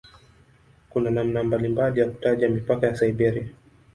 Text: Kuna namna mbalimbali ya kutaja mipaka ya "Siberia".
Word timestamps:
Kuna 0.89 1.09
namna 1.09 1.43
mbalimbali 1.43 1.99
ya 1.99 2.05
kutaja 2.09 2.49
mipaka 2.49 2.87
ya 2.87 2.95
"Siberia". 2.95 3.47